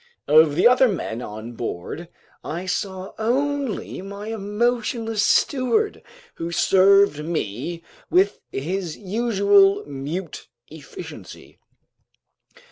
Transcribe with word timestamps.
Of 0.27 0.55
the 0.55 0.67
other 0.67 0.87
men 0.87 1.21
on 1.21 1.51
board, 1.51 2.09
I 2.43 2.65
saw 2.65 3.13
only 3.19 4.01
my 4.01 4.29
emotionless 4.29 5.23
steward, 5.23 6.01
who 6.33 6.51
served 6.51 7.23
me 7.23 7.83
with 8.09 8.39
his 8.51 8.97
usual 8.97 9.85
mute 9.85 10.47
efficiency. 10.69 11.59